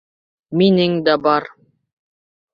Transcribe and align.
—Минең 0.61 0.95
дә 1.09 1.15
бар. 1.29 1.47